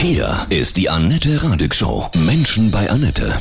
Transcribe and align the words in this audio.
Hier 0.00 0.46
ist 0.48 0.76
die 0.76 0.88
Annette 0.88 1.42
Radig 1.42 1.74
Show. 1.74 2.06
Menschen 2.24 2.70
bei 2.70 2.88
Annette. 2.88 3.32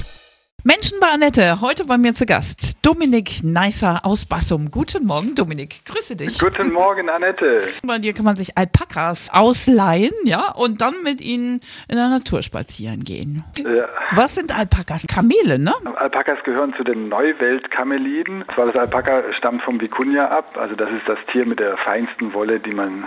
Menschen 0.63 0.99
bei 0.99 1.05
Annette, 1.13 1.61
heute 1.61 1.85
bei 1.85 1.99
mir 1.99 2.15
zu 2.15 2.25
Gast 2.25 2.83
Dominik 2.83 3.43
Neisser 3.43 4.01
aus 4.03 4.25
Bassum. 4.25 4.71
Guten 4.71 5.05
Morgen, 5.05 5.35
Dominik. 5.35 5.85
Grüße 5.85 6.15
dich. 6.15 6.39
Guten 6.39 6.73
Morgen, 6.73 7.09
Annette. 7.09 7.61
Bei 7.85 7.99
dir 7.99 8.11
kann 8.13 8.25
man 8.25 8.35
sich 8.35 8.57
Alpakas 8.57 9.29
ausleihen, 9.31 10.13
ja, 10.23 10.51
und 10.51 10.81
dann 10.81 10.95
mit 11.03 11.21
ihnen 11.21 11.61
in 11.89 11.95
der 11.95 12.09
Natur 12.09 12.41
spazieren 12.41 13.03
gehen. 13.03 13.43
Ja. 13.57 13.87
Was 14.15 14.33
sind 14.33 14.51
Alpakas? 14.57 15.05
Kamele, 15.07 15.59
ne? 15.59 15.75
Alpakas 15.97 16.39
gehören 16.43 16.73
zu 16.75 16.83
den 16.83 17.07
Neuweltkameliden. 17.07 18.45
Zwar 18.55 18.65
das 18.65 18.75
Alpaka 18.75 19.21
stammt 19.37 19.61
vom 19.61 19.77
Vicuña 19.77 20.25
ab, 20.25 20.57
also 20.57 20.75
das 20.75 20.89
ist 20.89 21.07
das 21.07 21.19
Tier 21.31 21.45
mit 21.45 21.59
der 21.59 21.77
feinsten 21.77 22.33
Wolle, 22.33 22.59
die 22.59 22.73
man 22.73 23.05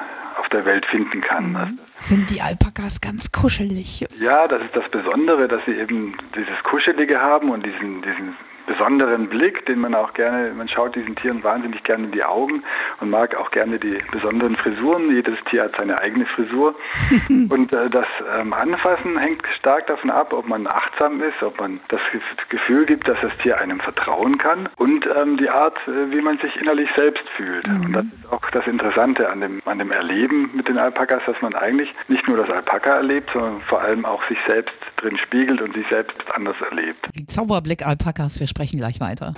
der 0.52 0.64
Welt 0.64 0.84
finden 0.86 1.20
kann. 1.20 1.56
Also, 1.56 1.72
Sind 2.00 2.30
die 2.30 2.40
Alpakas 2.40 3.00
ganz 3.00 3.30
kuschelig? 3.32 4.06
ja, 4.20 4.46
das 4.48 4.62
ist 4.62 4.74
das 4.76 4.88
Besondere, 4.90 5.48
dass 5.48 5.64
sie 5.66 5.72
eben 5.72 6.16
dieses 6.34 6.62
Kuschelige 6.64 7.20
haben 7.20 7.50
und 7.50 7.64
diesen, 7.64 8.02
diesen 8.02 8.36
besonderen 8.70 9.28
Blick, 9.28 9.66
den 9.66 9.80
man 9.80 9.96
auch 9.96 10.14
gerne, 10.14 10.52
man 10.54 10.68
schaut 10.68 10.94
diesen 10.94 11.16
Tieren 11.16 11.42
wahnsinnig 11.42 11.82
gerne 11.82 12.04
in 12.04 12.12
die 12.12 12.24
Augen 12.24 12.62
und 13.00 13.10
mag 13.10 13.34
auch 13.34 13.50
gerne 13.50 13.80
die 13.80 13.98
besonderen 14.12 14.54
Frisuren. 14.54 15.10
Jedes 15.12 15.34
Tier 15.50 15.64
hat 15.64 15.74
seine 15.76 15.98
eigene 15.98 16.24
Frisur. 16.26 16.76
und 17.28 17.72
äh, 17.72 17.90
das 17.90 18.06
ähm, 18.38 18.52
Anfassen 18.52 19.18
hängt 19.18 19.42
stark 19.58 19.88
davon 19.88 20.10
ab, 20.10 20.32
ob 20.32 20.46
man 20.46 20.68
achtsam 20.68 21.20
ist, 21.20 21.42
ob 21.42 21.58
man 21.60 21.80
das 21.88 22.00
Gef- 22.12 22.48
Gefühl 22.48 22.86
gibt, 22.86 23.08
dass 23.08 23.18
das 23.20 23.32
Tier 23.42 23.58
einem 23.58 23.80
vertrauen 23.80 24.38
kann 24.38 24.68
und 24.76 25.04
ähm, 25.16 25.36
die 25.36 25.50
Art, 25.50 25.76
äh, 25.88 26.12
wie 26.12 26.20
man 26.20 26.38
sich 26.38 26.54
innerlich 26.56 26.88
selbst 26.96 27.24
fühlt. 27.36 27.66
Und 27.66 27.92
das 27.92 28.04
ist 28.04 28.32
auch 28.32 28.50
das 28.52 28.66
Interessante 28.68 29.28
an 29.28 29.40
dem, 29.40 29.60
an 29.64 29.80
dem 29.80 29.90
Erleben 29.90 30.50
mit 30.54 30.68
den 30.68 30.78
Alpakas, 30.78 31.22
dass 31.26 31.40
man 31.42 31.54
eigentlich 31.56 31.92
nicht 32.06 32.28
nur 32.28 32.36
das 32.36 32.50
Alpaka 32.50 32.96
erlebt, 32.96 33.30
sondern 33.32 33.60
vor 33.62 33.80
allem 33.80 34.04
auch 34.04 34.22
sich 34.28 34.38
selbst 34.46 34.74
drin 34.98 35.18
spiegelt 35.18 35.60
und 35.60 35.74
sich 35.74 35.86
selbst 35.90 36.16
anders 36.34 36.56
erlebt. 36.70 37.08
Die 37.14 37.26
Zauberblick-Alpakas, 37.26 38.38
wir 38.38 38.46
sprechen 38.46 38.59
gleich 38.78 39.00
weiter. 39.00 39.34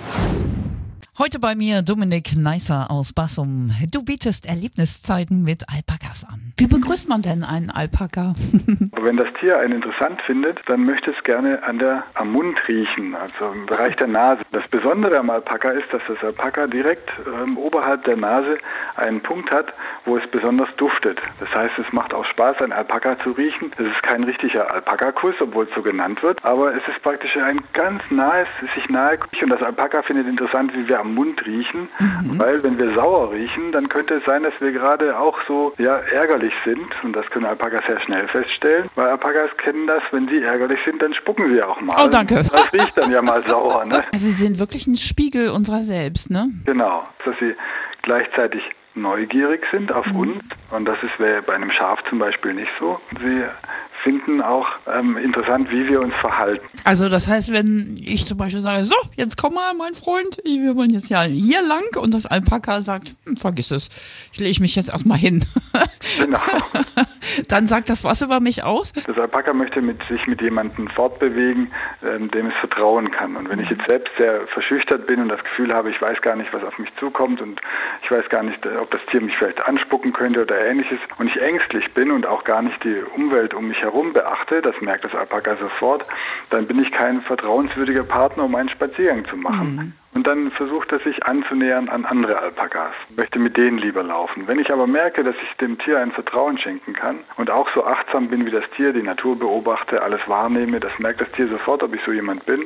Heute 1.19 1.37
bei 1.37 1.53
mir 1.53 1.83
Dominik 1.83 2.35
Neisser 2.35 2.89
aus 2.89 3.13
Bassum. 3.13 3.69
Du 3.91 4.03
bietest 4.03 4.49
Erlebniszeiten 4.49 5.43
mit 5.43 5.61
Alpakas 5.69 6.25
an. 6.27 6.53
Wie 6.57 6.65
begrüßt 6.65 7.07
man 7.07 7.21
denn 7.21 7.43
einen 7.43 7.69
Alpaka? 7.69 8.33
Wenn 8.99 9.17
das 9.17 9.27
Tier 9.39 9.59
einen 9.59 9.73
interessant 9.73 10.19
findet, 10.23 10.59
dann 10.65 10.85
möchte 10.85 11.11
es 11.11 11.23
gerne 11.23 11.61
an 11.61 11.77
der, 11.77 12.03
am 12.15 12.31
Mund 12.31 12.57
riechen, 12.67 13.13
also 13.13 13.53
im 13.53 13.67
Bereich 13.67 13.95
der 13.97 14.07
Nase. 14.07 14.41
Das 14.53 14.67
Besondere 14.69 15.19
am 15.19 15.29
Alpaka 15.29 15.69
ist, 15.69 15.85
dass 15.91 16.01
das 16.07 16.17
Alpaka 16.23 16.65
direkt 16.65 17.07
ähm, 17.27 17.59
oberhalb 17.59 18.03
der 18.05 18.17
Nase 18.17 18.57
einen 18.95 19.21
Punkt 19.21 19.51
hat, 19.51 19.71
wo 20.05 20.17
es 20.17 20.23
besonders 20.31 20.69
duftet. 20.77 21.21
Das 21.39 21.53
heißt, 21.53 21.77
es 21.77 21.93
macht 21.93 22.11
auch 22.15 22.25
Spaß, 22.25 22.57
ein 22.61 22.71
Alpaka 22.71 23.19
zu 23.19 23.33
riechen. 23.33 23.71
Es 23.77 23.85
ist 23.85 24.01
kein 24.01 24.23
richtiger 24.23 24.73
Alpakakuss, 24.73 25.35
obwohl 25.41 25.65
es 25.65 25.75
so 25.75 25.83
genannt 25.83 26.23
wird, 26.23 26.43
aber 26.43 26.73
es 26.73 26.81
ist 26.87 27.03
praktisch 27.03 27.37
ein 27.37 27.61
ganz 27.73 28.01
nahes, 28.09 28.47
sich 28.73 28.89
nahe 28.89 29.19
und 29.43 29.49
das 29.49 29.61
Alpaka 29.61 30.01
findet 30.01 30.25
interessant, 30.25 30.73
wie 30.73 30.87
wir 30.87 31.02
am 31.03 31.13
Mund 31.15 31.45
riechen, 31.45 31.89
weil 32.37 32.63
wenn 32.63 32.77
wir 32.77 32.93
sauer 32.95 33.31
riechen, 33.31 33.71
dann 33.71 33.89
könnte 33.89 34.15
es 34.15 34.25
sein, 34.25 34.43
dass 34.43 34.53
wir 34.59 34.71
gerade 34.71 35.17
auch 35.17 35.37
so 35.47 35.73
ja, 35.77 35.97
ärgerlich 35.97 36.53
sind 36.65 36.87
und 37.03 37.13
das 37.13 37.25
können 37.27 37.45
Alpakas 37.45 37.81
sehr 37.85 37.99
schnell 38.01 38.27
feststellen, 38.29 38.89
weil 38.95 39.07
Alpakas 39.07 39.49
kennen 39.57 39.85
das, 39.87 40.01
wenn 40.11 40.27
sie 40.27 40.41
ärgerlich 40.41 40.79
sind, 40.85 41.01
dann 41.01 41.13
spucken 41.13 41.53
sie 41.53 41.61
auch 41.61 41.79
mal. 41.81 41.95
Oh, 42.03 42.07
danke. 42.07 42.35
Das 42.35 42.73
riecht 42.73 42.97
dann 42.97 43.11
ja 43.11 43.21
mal 43.21 43.43
sauer, 43.47 43.85
ne? 43.85 44.03
Also 44.11 44.25
sie 44.25 44.33
sind 44.33 44.59
wirklich 44.59 44.87
ein 44.87 44.95
Spiegel 44.95 45.49
unserer 45.49 45.81
selbst, 45.81 46.29
ne? 46.29 46.49
Genau, 46.65 47.03
dass 47.25 47.35
sie 47.39 47.55
gleichzeitig 48.01 48.61
neugierig 48.95 49.65
sind 49.71 49.91
auf 49.91 50.05
uns 50.13 50.43
und 50.71 50.85
das 50.85 50.97
ist 51.03 51.19
wäre 51.19 51.41
bei 51.41 51.53
einem 51.53 51.71
Schaf 51.71 51.99
zum 52.09 52.19
Beispiel 52.19 52.53
nicht 52.53 52.71
so. 52.79 52.99
Sie 53.19 53.43
finden 54.03 54.41
auch 54.41 54.67
ähm, 54.87 55.17
interessant, 55.17 55.69
wie 55.69 55.87
wir 55.87 56.01
uns 56.01 56.13
verhalten. 56.19 56.65
Also 56.83 57.09
das 57.09 57.27
heißt, 57.27 57.51
wenn 57.51 57.95
ich 57.99 58.27
zum 58.27 58.37
Beispiel 58.37 58.61
sage, 58.61 58.83
so, 58.83 58.95
jetzt 59.15 59.37
komm 59.37 59.53
mal, 59.53 59.73
mein 59.73 59.93
Freund, 59.93 60.37
wir 60.43 60.75
wollen 60.75 60.91
jetzt 60.91 61.09
ja 61.09 61.23
hier 61.23 61.61
lang 61.63 61.83
und 61.97 62.13
das 62.13 62.25
Alpaka 62.25 62.81
sagt, 62.81 63.15
hm, 63.25 63.37
vergiss 63.37 63.71
es, 63.71 63.89
ich 64.33 64.39
lege 64.39 64.61
mich 64.61 64.75
jetzt 64.75 64.89
erstmal 64.89 65.17
hin. 65.17 65.45
Genau. 66.19 66.39
Dann 67.47 67.67
sagt 67.67 67.89
das 67.89 68.03
was 68.03 68.21
über 68.21 68.39
mich 68.39 68.63
aus? 68.63 68.93
Das 68.93 69.17
Alpaka 69.17 69.53
möchte 69.53 69.81
mit, 69.81 70.01
sich 70.09 70.25
mit 70.27 70.41
jemandem 70.41 70.87
fortbewegen, 70.89 71.71
ähm, 72.03 72.29
dem 72.31 72.47
es 72.47 72.53
vertrauen 72.59 73.11
kann. 73.11 73.35
Und 73.35 73.49
wenn 73.49 73.59
ich 73.59 73.69
jetzt 73.69 73.85
selbst 73.87 74.11
sehr 74.17 74.47
verschüchtert 74.47 75.07
bin 75.07 75.21
und 75.21 75.29
das 75.29 75.43
Gefühl 75.43 75.73
habe, 75.73 75.89
ich 75.89 76.01
weiß 76.01 76.21
gar 76.21 76.35
nicht, 76.35 76.53
was 76.53 76.63
auf 76.63 76.77
mich 76.77 76.89
zukommt 76.99 77.41
und 77.41 77.61
ich 78.03 78.11
weiß 78.11 78.27
gar 78.29 78.43
nicht, 78.43 78.65
äh, 78.65 78.77
ob 78.77 78.91
das 78.91 79.01
Tier 79.11 79.21
mich 79.21 79.35
vielleicht 79.37 79.65
anspucken 79.65 80.13
könnte 80.13 80.41
oder 80.41 80.65
ähnliches 80.65 80.99
und 81.17 81.27
ich 81.27 81.41
ängstlich 81.41 81.91
bin 81.93 82.11
und 82.11 82.25
auch 82.25 82.43
gar 82.43 82.61
nicht 82.61 82.83
die 82.83 83.01
Umwelt 83.15 83.53
um 83.53 83.67
mich 83.67 83.81
herum 83.81 84.13
beachte, 84.13 84.61
das 84.61 84.79
merkt 84.81 85.05
das 85.05 85.15
Alpaka 85.15 85.57
sofort, 85.57 86.05
dann 86.49 86.67
bin 86.67 86.79
ich 86.79 86.91
kein 86.91 87.21
vertrauenswürdiger 87.21 88.03
Partner, 88.03 88.43
um 88.43 88.55
einen 88.55 88.69
Spaziergang 88.69 89.25
zu 89.25 89.37
machen. 89.37 89.93
Und 90.23 90.27
dann 90.29 90.51
versucht 90.51 90.89
er 90.93 90.99
sich 90.99 91.25
anzunähern 91.25 91.89
an 91.89 92.05
andere 92.05 92.39
Alpakas, 92.39 92.93
möchte 93.17 93.39
mit 93.39 93.57
denen 93.57 93.77
lieber 93.77 94.03
laufen. 94.03 94.47
Wenn 94.47 94.57
ich 94.57 94.71
aber 94.71 94.87
merke, 94.87 95.21
dass 95.21 95.35
ich 95.35 95.57
dem 95.57 95.77
Tier 95.79 95.99
ein 95.99 96.13
Vertrauen 96.13 96.57
schenken 96.57 96.93
kann 96.93 97.19
und 97.35 97.49
auch 97.49 97.67
so 97.75 97.83
achtsam 97.83 98.29
bin 98.29 98.45
wie 98.45 98.51
das 98.51 98.63
Tier, 98.77 98.93
die 98.93 99.03
Natur 99.03 99.37
beobachte, 99.37 100.01
alles 100.01 100.21
wahrnehme, 100.27 100.79
das 100.79 100.97
merkt 100.97 101.19
das 101.19 101.29
Tier 101.33 101.49
sofort, 101.49 101.83
ob 101.83 101.93
ich 101.93 102.01
so 102.05 102.13
jemand 102.13 102.45
bin, 102.45 102.65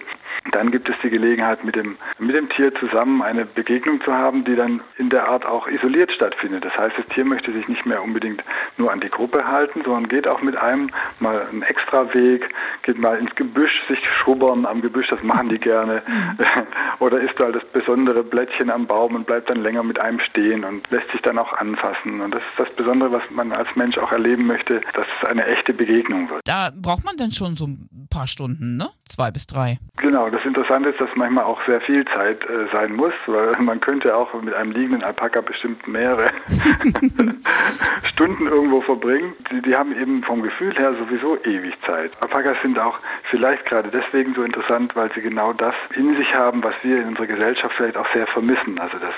dann 0.52 0.70
gibt 0.70 0.88
es 0.88 0.96
die 1.02 1.10
Gelegenheit, 1.10 1.64
mit 1.64 1.76
dem, 1.76 1.98
mit 2.20 2.36
dem 2.36 2.48
Tier 2.50 2.76
zusammen 2.76 3.24
eine 3.24 3.46
Begegnung 3.46 4.02
zu 4.02 4.14
haben, 4.14 4.46
die 4.46 4.56
dann 4.56 4.82
in 4.98 5.10
der 5.10 5.28
Art 5.28 5.44
auch 5.44 5.68
isoliert 5.68 6.12
stattfindet. 6.12 6.64
Das 6.64 6.78
heißt, 6.78 6.96
das 6.96 7.08
Tier 7.08 7.26
möchte 7.26 7.52
sich 7.52 7.68
nicht 7.68 7.88
mehr 7.88 8.04
unbedingt 8.04 8.44
nur 8.78 8.92
an 8.92 9.00
die 9.00 9.10
Gruppe 9.10 9.48
halten, 9.48 9.82
sondern 9.84 10.08
geht 10.08 10.28
auch 10.28 10.44
mit 10.44 10.56
einem 10.56 10.92
mal 11.20 11.48
einen 11.48 11.64
extra 11.64 12.14
Weg, 12.14 12.50
geht 12.84 13.00
mal 13.00 13.18
ins 13.18 13.34
Gebüsch, 13.34 13.82
sich 13.88 14.00
schubbern 14.10 14.68
am 14.68 14.82
Gebüsch, 14.82 15.08
das 15.08 15.24
machen 15.24 15.50
die 15.50 15.60
gerne. 15.60 16.04
Oder 17.00 17.20
isst 17.20 17.40
halt 17.48 17.64
das 17.64 17.72
besondere 17.72 18.24
Blättchen 18.24 18.70
am 18.70 18.86
Baum 18.88 19.16
und 19.16 19.26
bleibt 19.26 19.50
dann 19.50 19.62
länger 19.62 19.84
mit 19.84 20.00
einem 20.00 20.20
stehen 20.20 20.64
und 20.64 20.90
lässt 20.92 21.10
sich 21.12 21.22
dann 21.22 21.38
auch 21.38 21.54
anfassen. 21.54 22.22
Und 22.22 22.34
das 22.34 22.42
ist 22.42 22.60
das 22.68 22.76
Besondere, 22.76 23.12
was 23.12 23.24
man 23.30 23.52
als 23.52 23.70
Mensch 23.76 23.98
auch 23.98 24.12
erleben 24.12 24.46
möchte, 24.46 24.82
dass 24.94 25.06
es 25.22 25.30
eine 25.30 25.46
echte 25.46 25.74
Begegnung 25.74 26.30
wird. 26.30 26.42
Da 26.46 26.72
braucht 26.76 27.06
man 27.06 27.16
dann 27.18 27.32
schon 27.32 27.56
so 27.56 27.68
ein 27.68 28.08
paar 28.10 28.28
Stunden, 28.28 28.78
ne? 28.78 28.90
Zwei 29.06 29.32
bis 29.32 29.48
drei. 29.48 29.80
Genau, 29.98 30.30
das 30.30 30.44
Interessante 30.46 30.90
ist, 30.90 31.00
dass 31.00 31.10
manchmal 31.16 31.46
auch 31.46 31.60
sehr 31.66 31.82
viel 31.82 32.06
Zeit 32.16 32.44
äh, 32.46 32.68
sein 32.74 32.94
muss, 32.94 33.14
weil 33.26 33.52
man 33.60 33.80
könnte 33.80 34.16
auch 34.16 34.34
mit 34.42 34.54
einem 34.54 34.72
liegenden 34.72 35.04
Alpaka 35.04 35.42
bestimmt 35.42 35.88
mehrere 35.88 36.32
Stunden 38.04 38.48
irgendwo 38.48 38.82
verbringen. 38.82 39.34
Die, 39.52 39.62
die 39.62 39.76
haben 39.76 39.98
eben 39.98 40.24
vom 40.24 40.42
Gefühl 40.42 40.74
her 40.78 40.94
sowieso 41.00 41.38
ewig 41.44 41.74
Zeit. 41.86 42.12
Alpakas 42.22 42.58
sind 42.62 42.78
auch 42.78 43.00
vielleicht 43.30 43.66
gerade 43.66 43.90
deswegen 43.90 44.34
so 44.36 44.44
interessant, 44.44 44.96
weil 44.96 45.12
sie 45.14 45.22
genau 45.22 45.54
das 45.54 45.74
in 45.96 46.16
sich 46.18 46.34
haben, 46.34 46.64
was 46.64 46.76
wir 46.84 47.02
in 47.02 47.10
unserer 47.10 47.28
Gesellschaft 47.38 47.74
vielleicht 47.78 47.98
auch 47.98 48.08
sehr 48.14 48.28
vermissen. 48.28 48.80
Also 48.80 48.98
das, 49.00 49.14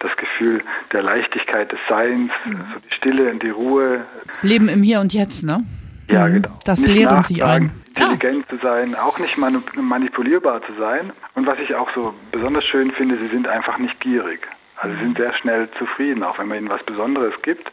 das 0.00 0.16
Gefühl 0.16 0.62
der 0.92 1.02
Leichtigkeit 1.02 1.70
des 1.72 1.78
Seins, 1.88 2.30
so 2.44 2.50
die 2.80 2.94
Stille 2.94 3.30
und 3.30 3.42
die 3.42 3.50
Ruhe, 3.50 4.04
Leben 4.42 4.68
im 4.68 4.82
Hier 4.82 5.00
und 5.00 5.12
Jetzt, 5.12 5.44
ne? 5.44 5.64
ja, 6.08 6.26
Mhm. 6.26 6.32
genau. 6.42 6.58
Das 6.64 6.80
Nicht 6.80 6.94
lehren 6.96 7.24
sie 7.24 7.42
ein. 7.42 7.70
Ja. 7.96 8.06
Intelligent 8.10 8.48
zu 8.48 8.56
sein, 8.62 8.94
auch 8.96 9.18
nicht 9.18 9.36
manipulierbar 9.38 10.62
zu 10.66 10.72
sein. 10.78 11.12
Und 11.34 11.46
was 11.46 11.58
ich 11.60 11.74
auch 11.74 11.88
so 11.94 12.12
besonders 12.32 12.64
schön 12.64 12.90
finde, 12.92 13.16
sie 13.18 13.28
sind 13.28 13.46
einfach 13.48 13.78
nicht 13.78 13.98
gierig. 14.00 14.40
Also 14.76 14.96
sie 14.96 15.02
sind 15.04 15.16
sehr 15.16 15.32
schnell 15.34 15.68
zufrieden, 15.78 16.24
auch 16.24 16.36
wenn 16.38 16.48
man 16.48 16.58
ihnen 16.58 16.68
was 16.68 16.82
Besonderes 16.82 17.32
gibt, 17.42 17.70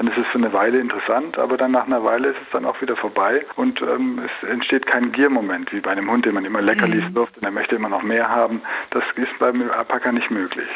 dann 0.00 0.08
ist 0.08 0.16
es 0.16 0.26
für 0.32 0.38
eine 0.38 0.50
Weile 0.54 0.80
interessant, 0.80 1.36
aber 1.36 1.58
dann 1.58 1.72
nach 1.72 1.86
einer 1.86 2.02
Weile 2.02 2.30
ist 2.30 2.38
es 2.42 2.48
dann 2.54 2.64
auch 2.64 2.80
wieder 2.80 2.96
vorbei 2.96 3.44
und 3.56 3.82
ähm, 3.82 4.18
es 4.24 4.48
entsteht 4.48 4.86
kein 4.86 5.12
Giermoment, 5.12 5.70
wie 5.74 5.80
bei 5.80 5.90
einem 5.90 6.10
Hund, 6.10 6.24
dem 6.24 6.36
man 6.36 6.46
immer 6.46 6.62
Leckerlis 6.62 7.04
wirft 7.12 7.36
und 7.36 7.42
er 7.42 7.50
möchte 7.50 7.76
immer 7.76 7.90
noch 7.90 8.02
mehr 8.02 8.26
haben. 8.26 8.62
Das 8.88 9.04
ist 9.16 9.28
beim 9.38 9.60
Alpaka 9.70 10.10
nicht 10.10 10.30
möglich. 10.30 10.66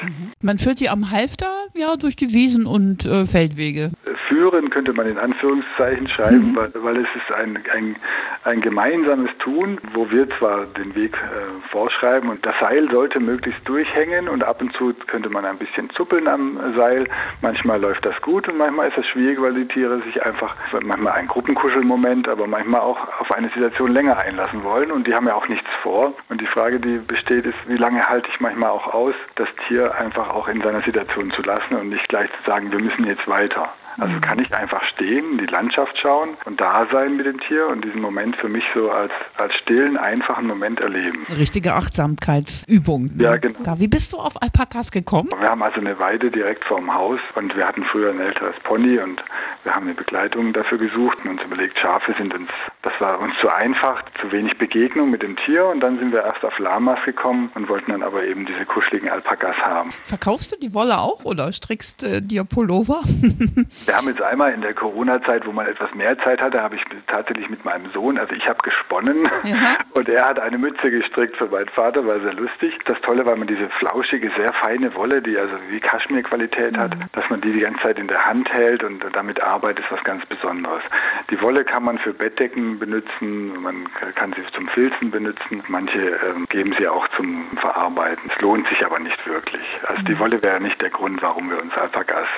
Man 0.43 0.59
führt 0.59 0.77
sie 0.77 0.91
am 0.91 1.11
Halfter, 1.11 1.49
ja, 1.73 1.97
durch 1.97 2.17
die 2.17 2.35
Wiesen 2.35 2.67
und 2.67 3.07
äh, 3.07 3.25
Feldwege. 3.25 3.93
Führen 4.29 4.71
könnte 4.71 4.93
man 4.93 5.09
in 5.09 5.19
Anführungszeichen 5.19 6.09
schreiben, 6.09 6.55
weil, 6.57 6.71
weil 6.75 6.99
es 6.99 7.09
ist 7.15 7.37
ein, 7.37 7.59
ein, 7.73 7.97
ein 8.45 8.61
gemeinsames 8.61 9.31
Tun, 9.39 9.79
wo 9.93 10.11
wir 10.11 10.29
zwar 10.39 10.67
den 10.67 10.95
Weg 10.95 11.15
äh, 11.15 11.69
vorschreiben 11.71 12.31
und 12.31 12.45
das 12.45 12.55
Seil 12.61 12.91
sollte 12.91 13.21
möglichst 13.21 13.67
durchhängen 13.69 14.29
und 14.29 14.45
ab 14.45 14.61
und 14.61 14.73
zu 14.75 14.95
könnte 15.07 15.29
man 15.29 15.45
ein 15.45 15.59
bisschen 15.59 15.91
zuppeln 15.91 16.29
am 16.29 16.59
Seil. 16.77 17.05
Manchmal 17.43 17.81
läuft 17.81 18.05
das 18.05 18.21
gut 18.23 18.49
und 18.49 18.59
manchmal 18.59 18.89
ist 18.89 18.97
das 18.97 19.07
schwierig, 19.07 19.41
weil 19.41 19.55
die 19.55 19.69
Tiere 19.69 20.01
sich 20.03 20.25
einfach, 20.25 20.55
manchmal 20.85 21.15
ein 21.15 21.27
Gruppenkuschelmoment, 21.27 22.29
aber 22.29 22.47
manchmal 22.47 22.81
auch 22.81 22.99
auf 23.21 23.31
eine 23.33 23.49
Situation 23.51 23.93
länger 23.93 24.19
einlassen 24.19 24.65
wollen 24.65 24.91
und 24.91 25.07
die 25.07 25.15
haben 25.15 25.27
ja 25.27 25.35
auch 25.35 25.49
nichts 25.49 25.69
vor. 25.83 26.15
Und 26.29 26.41
die 26.41 26.47
Frage, 26.47 26.81
die 26.81 26.99
besteht, 26.99 27.47
ist, 27.47 27.59
wie 27.67 27.77
lange 27.77 28.07
halte 28.07 28.29
ich 28.31 28.41
manchmal 28.41 28.71
auch 28.71 28.93
aus, 28.93 29.15
das 29.35 29.49
Tier 29.67 29.95
einfach 29.95 30.31
auch 30.31 30.49
in 30.49 30.61
seiner 30.63 30.83
Situation 30.83 31.31
zu 31.33 31.43
lassen 31.43 31.75
und 31.75 31.89
nicht 31.91 32.09
gleich 32.09 32.31
zu 32.31 32.51
sagen, 32.51 32.73
wir 32.73 32.81
müssen 32.81 33.05
jetzt 33.05 33.27
weiter. 33.29 33.73
Also 33.99 34.21
kann 34.21 34.39
ich 34.41 34.53
einfach 34.55 34.83
stehen, 34.95 35.33
in 35.33 35.39
die 35.39 35.47
Landschaft 35.47 35.97
schauen 35.99 36.31
und 36.45 36.61
da 36.61 36.87
sein 36.93 37.17
mit 37.17 37.27
dem 37.27 37.39
Tier 37.41 37.69
und 37.69 37.85
diesen 37.85 38.01
Moment 38.01 38.37
für 38.37 38.49
mich 38.49 38.65
so 38.75 38.91
als, 38.91 39.13
als 39.37 39.55
stillen, 39.55 39.97
einfachen 39.97 40.47
Moment 40.47 40.81
erleben. 40.81 41.25
Richtige 41.37 41.75
Achtsamkeitsübung. 41.75 43.11
ne? 43.15 43.25
Ja, 43.25 43.37
genau. 43.37 43.61
Da, 43.63 43.79
wie 43.79 43.89
bist 43.89 44.13
du 44.13 44.19
auf 44.19 44.41
Alpakas 44.43 44.91
gekommen? 44.91 45.31
Wir 45.39 45.49
haben 45.49 45.63
also 45.63 45.81
eine 45.81 45.99
Weide 45.99 46.31
direkt 46.31 46.65
vorm 46.65 46.93
Haus 46.93 47.21
und 47.35 47.55
wir 47.57 47.67
hatten 47.67 47.85
früher 47.85 48.11
ein 48.11 48.21
älteres 48.21 48.55
Pony 48.65 48.99
und 48.99 49.23
wir 49.63 49.75
haben 49.75 49.87
eine 49.87 49.95
Begleitung 49.95 50.53
dafür 50.53 50.79
gesucht 50.79 51.19
und 51.25 51.31
uns 51.31 51.43
überlegt, 51.43 51.79
Schafe 51.79 52.15
sind 52.19 52.35
uns 52.35 52.51
Das 52.85 52.93
war 53.01 53.19
uns 53.19 53.33
zu 53.41 53.49
einfach, 53.49 54.03
zu 54.21 54.31
wenig 54.31 54.59
Begegnung 54.59 55.11
mit 55.11 55.23
dem 55.23 55.37
Tier 55.37 55.67
und 55.67 55.81
dann 55.81 55.99
sind 55.99 56.13
wir 56.13 56.23
erst 56.23 56.45
auf 56.45 56.59
Lamas 56.59 56.99
gekommen 57.07 57.51
und 57.55 57.67
wollten 57.71 57.93
dann 57.93 58.03
aber 58.03 58.25
eben 58.25 58.45
diese 58.45 58.67
kuscheligen 58.67 59.09
Alpakas 59.09 59.57
haben. 59.57 59.89
Verkaufst 60.05 60.53
du 60.53 60.57
die 60.59 60.75
Wolle 60.75 60.99
auch 60.99 61.25
oder 61.25 61.51
strickst 61.53 62.05
äh, 62.05 62.21
dir 62.21 62.45
Pullover? 62.45 63.01
wir 63.87 63.97
haben 63.97 64.09
jetzt 64.09 64.21
einmal 64.21 64.53
in 64.53 64.61
der 64.61 64.75
Corona-Zeit, 64.75 65.47
wo 65.47 65.53
man 65.53 65.67
etwas 65.67 65.95
mehr 65.95 66.19
Zeit 66.19 66.43
hatte, 66.43 66.63
habe 66.63 66.77
ich 66.77 66.83
tatsächlich 67.07 67.49
mit 67.49 67.65
meinem 67.65 67.91
Sohn, 67.93 68.19
also 68.19 68.35
ich 68.35 68.47
habe 68.47 68.59
gesponnen 68.63 69.31
ja. 69.45 69.77
und 69.93 70.07
er 70.11 70.27
hat 70.27 70.39
eine 70.39 70.59
Mütze 70.59 70.91
gestrickt 70.91 71.37
für 71.39 71.47
meinen 71.47 71.71
Vater, 71.71 72.07
war 72.07 72.21
sehr 72.21 72.35
lustig. 72.35 72.75
Das 72.85 73.01
Tolle 73.01 73.25
war 73.25 73.35
man 73.35 73.49
diese 73.49 73.71
flauschige, 73.79 74.31
sehr 74.37 74.53
feine 74.53 74.95
Wolle, 74.95 75.23
die 75.23 75.39
also 75.39 75.55
wie 75.71 75.81
Kaschmir-Qualität 75.81 76.77
mhm. 76.77 76.81
hat, 76.81 76.97
dass 77.13 77.31
man 77.31 77.41
die 77.41 77.53
die 77.53 77.61
ganze 77.61 77.83
Zeit 77.83 77.99
in 77.99 78.09
der 78.09 78.27
Hand 78.27 78.53
hält 78.53 78.85
und 78.85 79.03
damit 79.15 79.43
arbeitet, 79.43 79.87
ist 79.87 79.91
was 79.91 80.05
ganz 80.05 80.25
Besonderes. 80.27 80.83
Die 81.31 81.41
Wolle 81.41 81.65
kann 81.65 81.85
man 81.85 81.99
für 81.99 82.13
Bettdecken 82.13 82.79
benutzen, 82.79 83.61
man 83.63 83.89
kann 84.15 84.33
sie 84.35 84.43
zum 84.55 84.67
Filzen 84.67 85.11
benutzen, 85.11 85.63
manche 85.69 85.99
ähm, 85.99 86.47
geben 86.49 86.75
sie 86.79 86.87
auch 86.87 87.09
zum 87.17 87.47
Verarbeiten. 87.57 88.31
Es 88.31 88.41
lohnt 88.41 88.69
sich 88.69 88.85
aber 88.85 88.99
nicht 88.99 89.27
wirklich. 89.27 89.65
Also 89.87 90.03
die 90.03 90.15
mhm. 90.15 90.19
Wolle 90.19 90.43
wäre 90.43 90.61
nicht 90.61 90.81
der 90.81 90.91
Grund, 90.91 91.23
warum 91.23 91.51
wir 91.51 91.61
uns 91.61 91.75
Alpakas 91.75 92.29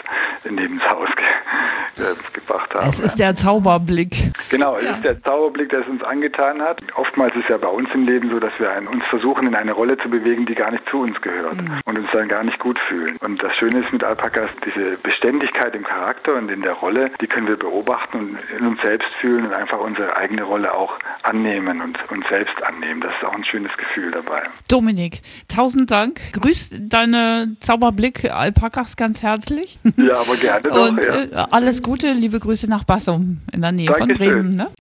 neben 0.45 0.79
das 0.79 0.89
Haus 0.91 1.09
äh, 1.99 2.15
haben. 2.77 2.89
Es 2.89 3.01
ist 3.01 3.19
der 3.19 3.37
Zauberblick. 3.37 4.33
Genau, 4.51 4.77
es 4.77 4.85
ja. 4.85 4.93
ist 4.93 5.05
der 5.05 5.23
Zauberblick, 5.23 5.71
der 5.71 5.81
es 5.81 5.89
uns 5.89 6.03
angetan 6.03 6.63
hat. 6.63 6.81
Oftmals 6.95 7.35
ist 7.37 7.49
ja 7.49 7.57
bei 7.57 7.69
uns 7.69 7.89
im 7.95 8.07
Leben 8.07 8.31
so, 8.31 8.39
dass 8.39 8.53
wir 8.59 8.71
uns 8.91 9.05
versuchen, 9.07 9.47
in 9.47 9.55
eine 9.55 9.73
Rolle 9.73 9.97
zu 9.99 10.09
bewegen, 10.09 10.47
die 10.47 10.55
gar 10.55 10.71
nicht 10.71 10.89
zu 10.91 11.01
uns 11.01 11.21
gehört 11.21 11.57
mhm. 11.57 11.81
und 11.85 11.99
uns 11.99 12.09
dann 12.13 12.29
gar 12.29 12.45
nicht 12.45 12.59
gut 12.59 12.79
fühlen. 12.89 13.17
Und 13.21 13.43
das 13.43 13.55
Schöne 13.57 13.81
ist 13.85 13.93
mit 13.93 14.05
Alpakas, 14.05 14.51
diese 14.65 14.97
Beständigkeit 15.03 15.75
im 15.75 15.85
Charakter 15.85 16.35
und 16.35 16.51
in 16.51 16.63
der 16.63 16.75
Rolle, 16.75 17.11
die 17.21 17.27
können 17.27 17.49
wir 17.49 17.57
beobachten 17.57 18.19
und 18.19 18.39
in 18.59 18.67
uns 18.67 18.81
selbst 18.83 19.15
fühlen 19.21 19.47
und 19.47 19.53
einfach 19.53 19.81
unsere 19.81 20.17
eigene 20.17 20.43
Rolle 20.43 20.75
auch 20.75 20.99
annehmen 21.23 21.81
und 21.81 21.99
uns 22.11 22.27
selbst 22.29 22.63
annehmen. 22.63 23.01
Das 23.01 23.13
ist 23.19 23.25
auch 23.25 23.35
ein 23.35 23.45
schönes 23.45 23.73
Gefühl 23.77 24.11
dabei. 24.11 24.43
Dominik, 24.69 25.21
tausend 25.49 25.91
Dank. 25.91 26.21
Grüß 26.33 26.77
deine 26.81 27.55
Zauberblick-Alpakas 27.61 28.97
ganz 28.97 29.23
herzlich. 29.23 29.79
Ja, 29.97 30.21
aber 30.21 30.37
gerne 30.37 30.69
doch. 30.69 30.89
Und 30.89 31.05
ja. 31.05 31.23
äh, 31.23 31.47
alles 31.51 31.83
Gute, 31.83 32.13
liebe 32.13 32.39
Grüße 32.67 32.71
nach 32.71 32.85
Bassum 32.85 33.39
in 33.53 33.63
der 33.63 33.73
Nähe 33.73 33.87
Dankeschön. 33.87 34.17
von 34.17 34.19
Bremen. 34.19 34.57
Ne? 34.57 34.69